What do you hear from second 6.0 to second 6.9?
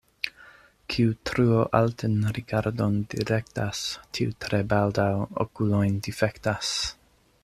difektas.